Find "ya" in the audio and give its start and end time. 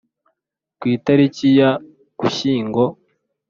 1.59-1.71